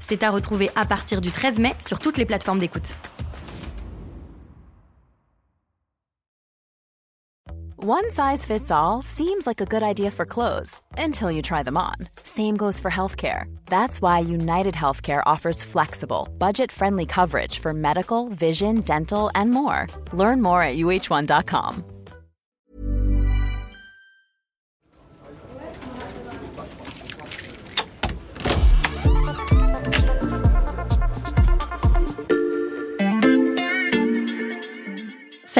[0.00, 2.96] C'est à retrouver à partir du 13 mai sur toutes les plateformes d'écoute.
[7.82, 11.78] One size fits all seems like a good idea for clothes until you try them
[11.78, 11.94] on.
[12.22, 13.44] Same goes for healthcare.
[13.70, 19.86] That's why United Healthcare offers flexible, budget friendly coverage for medical, vision, dental, and more.
[20.12, 21.99] Learn more at uh1.com.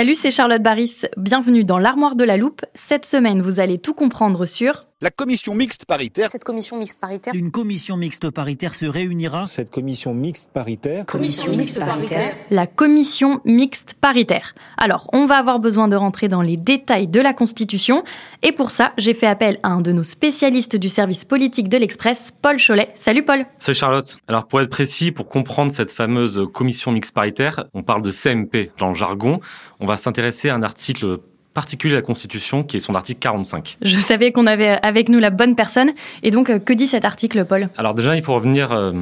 [0.00, 1.02] Salut, c'est Charlotte Baris.
[1.18, 2.64] Bienvenue dans l'armoire de la loupe.
[2.74, 6.30] Cette semaine, vous allez tout comprendre sur la commission mixte paritaire.
[6.30, 7.32] Cette commission mixte paritaire.
[7.34, 9.46] Une commission mixte paritaire se réunira.
[9.46, 11.06] Cette commission mixte paritaire.
[11.06, 12.34] Commission mixte paritaire.
[12.50, 14.54] La commission mixte paritaire.
[14.76, 18.04] Alors, on va avoir besoin de rentrer dans les détails de la Constitution.
[18.42, 21.78] Et pour ça, j'ai fait appel à un de nos spécialistes du service politique de
[21.78, 22.90] l'Express, Paul Cholet.
[22.94, 23.46] Salut Paul.
[23.58, 24.18] Salut Charlotte.
[24.28, 28.70] Alors, pour être précis, pour comprendre cette fameuse commission mixte paritaire, on parle de CMP
[28.76, 29.40] dans le jargon.
[29.80, 31.20] On va s'intéresser à un article
[31.54, 33.78] particulier de la Constitution, qui est son article 45.
[33.82, 35.90] Je savais qu'on avait avec nous la bonne personne.
[36.22, 37.68] Et donc, euh, que dit cet article, Paul?
[37.76, 38.92] Alors déjà, il faut revenir euh,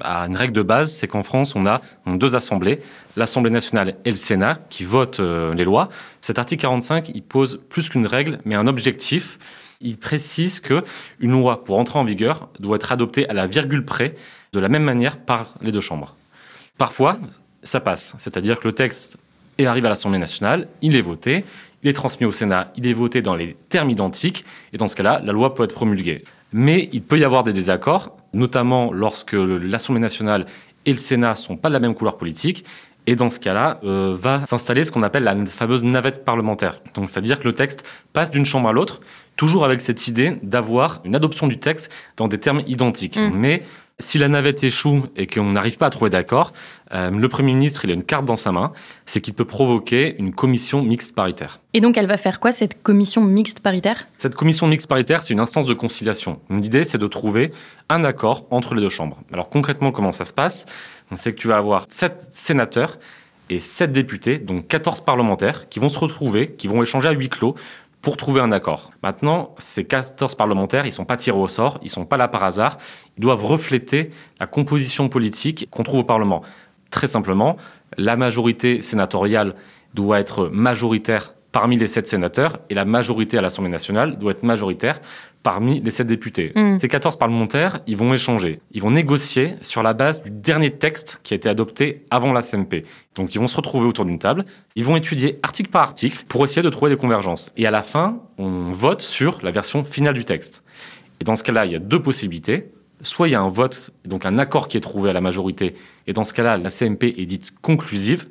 [0.00, 2.80] à une règle de base, c'est qu'en France, on a deux assemblées,
[3.16, 5.88] l'Assemblée nationale et le Sénat, qui votent euh, les lois.
[6.20, 9.38] Cet article 45, il pose plus qu'une règle, mais un objectif.
[9.80, 10.84] Il précise que
[11.20, 14.14] une loi, pour entrer en vigueur, doit être adoptée à la virgule près,
[14.52, 16.16] de la même manière par les deux chambres.
[16.78, 17.18] Parfois,
[17.62, 19.18] ça passe, c'est-à-dire que le texte
[19.58, 21.44] et arrive à l'Assemblée nationale, il est voté,
[21.82, 24.96] il est transmis au Sénat, il est voté dans les termes identiques, et dans ce
[24.96, 26.24] cas-là, la loi peut être promulguée.
[26.52, 30.46] Mais il peut y avoir des désaccords, notamment lorsque l'Assemblée nationale
[30.84, 32.64] et le Sénat sont pas de la même couleur politique,
[33.06, 36.80] et dans ce cas-là, euh, va s'installer ce qu'on appelle la fameuse navette parlementaire.
[36.94, 39.00] Donc, c'est-à-dire que le texte passe d'une chambre à l'autre,
[39.36, 43.16] toujours avec cette idée d'avoir une adoption du texte dans des termes identiques.
[43.16, 43.30] Mmh.
[43.32, 43.62] Mais
[43.98, 46.52] si la navette échoue et qu'on n'arrive pas à trouver d'accord,
[46.92, 48.72] euh, le Premier ministre, il a une carte dans sa main,
[49.06, 51.60] c'est qu'il peut provoquer une commission mixte paritaire.
[51.72, 54.06] Et donc, elle va faire quoi, cette commission mixte paritaire?
[54.18, 56.40] Cette commission mixte paritaire, c'est une instance de conciliation.
[56.50, 57.52] L'idée, c'est de trouver
[57.88, 59.22] un accord entre les deux chambres.
[59.32, 60.66] Alors, concrètement, comment ça se passe?
[61.14, 62.98] C'est que tu vas avoir sept sénateurs
[63.48, 67.28] et sept députés, donc 14 parlementaires, qui vont se retrouver, qui vont échanger à huis
[67.28, 67.54] clos
[68.02, 68.92] pour trouver un accord.
[69.02, 72.44] Maintenant, ces 14 parlementaires, ils sont pas tirés au sort, ils sont pas là par
[72.44, 72.78] hasard,
[73.16, 76.42] ils doivent refléter la composition politique qu'on trouve au Parlement.
[76.90, 77.56] Très simplement,
[77.96, 79.54] la majorité sénatoriale
[79.94, 84.42] doit être majoritaire parmi les sept sénateurs et la majorité à l'Assemblée nationale doit être
[84.42, 85.00] majoritaire
[85.42, 86.52] parmi les sept députés.
[86.54, 86.78] Mm.
[86.78, 91.18] Ces 14 parlementaires, ils vont échanger, ils vont négocier sur la base du dernier texte
[91.22, 92.84] qui a été adopté avant la CMP.
[93.14, 94.44] Donc ils vont se retrouver autour d'une table,
[94.74, 97.50] ils vont étudier article par article pour essayer de trouver des convergences.
[97.56, 100.62] Et à la fin, on vote sur la version finale du texte.
[101.20, 102.70] Et dans ce cas-là, il y a deux possibilités.
[103.00, 105.74] Soit il y a un vote, donc un accord qui est trouvé à la majorité,
[106.06, 108.26] et dans ce cas-là, la CMP est dite conclusive,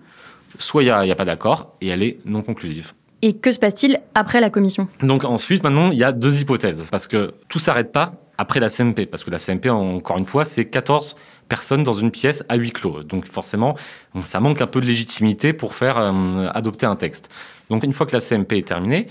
[0.59, 2.94] soit il n'y a, a pas d'accord, et elle est non conclusive.
[3.22, 4.88] Et que se passe-t-il après la commission?
[5.02, 6.88] Donc ensuite, maintenant, il y a deux hypothèses.
[6.92, 9.06] Parce que tout s'arrête pas après la CMP.
[9.06, 11.16] Parce que la CMP, encore une fois, c'est 14
[11.48, 13.04] personnes dans une pièce à huis clos.
[13.04, 13.75] Donc forcément,
[14.24, 17.30] ça manque un peu de légitimité pour faire euh, adopter un texte.
[17.70, 19.08] Donc une fois que la CMP est terminée,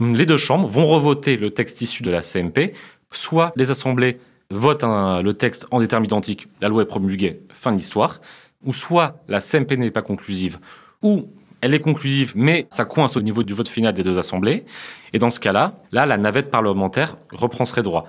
[0.00, 2.74] les deux chambres vont revoter le texte issu de la CMP.
[3.10, 4.20] Soit les assemblées
[4.50, 8.20] votent le texte en des termes identiques, la loi est promulguée, fin de l'histoire.
[8.64, 10.58] Ou soit la CMP n'est pas conclusive,
[11.02, 14.64] ou elle est conclusive, mais ça coince au niveau du vote final des deux assemblées.
[15.12, 18.06] Et dans ce cas-là, là, la navette parlementaire reprend ses droits.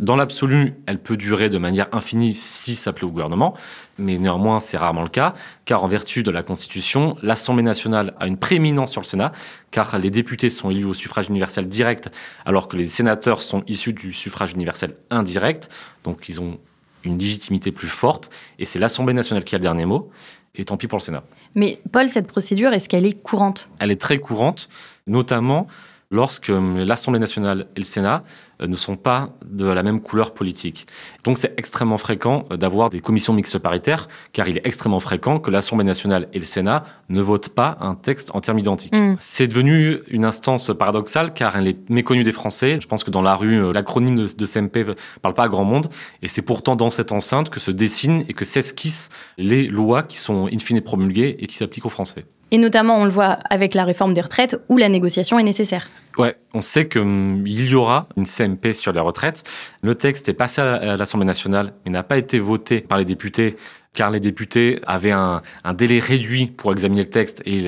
[0.00, 3.54] Dans l'absolu, elle peut durer de manière infinie si ça plaît au gouvernement,
[3.98, 5.34] mais néanmoins, c'est rarement le cas,
[5.64, 9.32] car en vertu de la Constitution, l'Assemblée nationale a une prééminence sur le Sénat,
[9.70, 12.10] car les députés sont élus au suffrage universel direct,
[12.44, 15.68] alors que les sénateurs sont issus du suffrage universel indirect,
[16.02, 16.58] donc ils ont
[17.04, 20.10] une légitimité plus forte, et c'est l'Assemblée nationale qui a le dernier mot
[20.54, 21.24] et tant pis pour le Sénat.
[21.54, 23.68] Mais Paul, cette procédure, est-ce qu'elle est courante?
[23.78, 24.68] Elle est très courante,
[25.06, 25.66] notamment
[26.12, 28.22] lorsque l'Assemblée nationale et le Sénat
[28.60, 30.86] euh, ne sont pas de la même couleur politique.
[31.24, 35.40] Donc c'est extrêmement fréquent euh, d'avoir des commissions mixtes paritaires, car il est extrêmement fréquent
[35.40, 38.94] que l'Assemblée nationale et le Sénat ne votent pas un texte en termes identiques.
[38.94, 39.16] Mm.
[39.18, 42.78] C'est devenu une instance paradoxale, car elle est méconnue des Français.
[42.80, 45.64] Je pense que dans la rue, euh, l'acronyme de, de CMP parle pas à grand
[45.64, 45.88] monde,
[46.22, 50.18] et c'est pourtant dans cette enceinte que se dessinent et que s'esquissent les lois qui
[50.18, 52.26] sont in fine promulguées et qui s'appliquent aux Français.
[52.52, 55.88] Et notamment, on le voit avec la réforme des retraites, où la négociation est nécessaire.
[56.18, 59.42] Ouais, on sait qu'il y aura une CMP sur les retraites.
[59.82, 63.56] Le texte est passé à l'Assemblée nationale, mais n'a pas été voté par les députés,
[63.94, 67.64] car les députés avaient un, un délai réduit pour examiner le texte et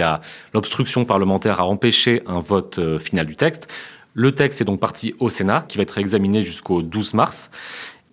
[0.52, 3.72] l'obstruction parlementaire a empêché un vote euh, final du texte.
[4.12, 7.50] Le texte est donc parti au Sénat, qui va être examiné jusqu'au 12 mars.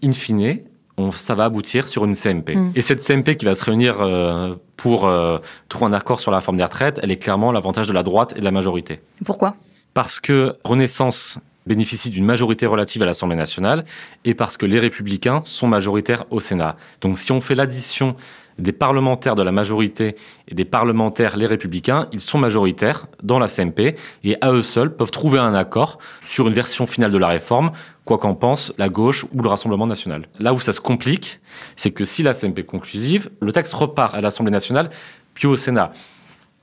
[0.04, 0.60] In fine,
[0.98, 2.56] on, ça va aboutir sur une CMP.
[2.56, 2.72] Mm.
[2.76, 5.38] Et cette CMP qui va se réunir euh, pour euh,
[5.70, 8.34] trouver un accord sur la réforme des retraites, elle est clairement l'avantage de la droite
[8.36, 9.02] et de la majorité.
[9.26, 9.56] Pourquoi?
[9.94, 13.86] Parce que Renaissance bénéficie d'une majorité relative à l'Assemblée nationale
[14.26, 16.76] et parce que les républicains sont majoritaires au Sénat.
[17.02, 18.16] Donc si on fait l'addition
[18.58, 20.16] des parlementaires de la majorité
[20.48, 24.96] et des parlementaires les républicains, ils sont majoritaires dans la CMP et à eux seuls
[24.96, 27.72] peuvent trouver un accord sur une version finale de la réforme,
[28.12, 30.28] quoi qu'en pense la gauche ou le Rassemblement national.
[30.42, 31.40] Là où ça se complique,
[31.78, 34.90] c'est que si la CMP est conclusive, le texte repart à l'Assemblée nationale
[35.34, 35.94] puis au Sénat.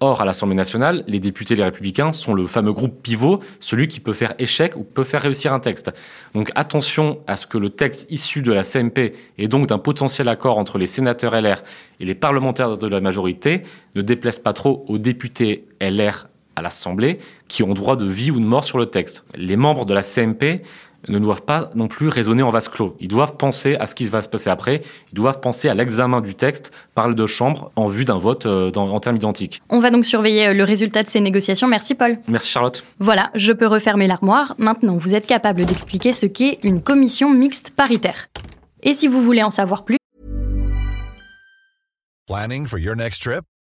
[0.00, 3.98] Or, à l'Assemblée nationale, les députés les républicains sont le fameux groupe pivot, celui qui
[3.98, 5.90] peut faire échec ou peut faire réussir un texte.
[6.34, 10.28] Donc attention à ce que le texte issu de la CMP et donc d'un potentiel
[10.28, 11.62] accord entre les sénateurs LR
[11.98, 13.62] et les parlementaires de la majorité
[13.94, 18.38] ne déplaise pas trop aux députés LR à l'Assemblée qui ont droit de vie ou
[18.38, 19.24] de mort sur le texte.
[19.34, 20.62] Les membres de la CMP
[21.06, 22.96] ne doivent pas non plus raisonner en vase clos.
[22.98, 24.82] Ils doivent penser à ce qui va se passer après.
[25.12, 28.46] Ils doivent penser à l'examen du texte par les deux chambres en vue d'un vote
[28.46, 29.62] euh, dans- en termes identiques.
[29.68, 31.68] On va donc surveiller euh, le résultat de ces négociations.
[31.68, 32.18] Merci Paul.
[32.26, 32.82] Merci Charlotte.
[32.98, 34.54] Voilà, je peux refermer l'armoire.
[34.58, 38.28] Maintenant, vous êtes capable d'expliquer ce qu'est une commission mixte paritaire.
[38.82, 39.96] Et si vous voulez en savoir plus,
[42.26, 43.40] Planning for your next trip?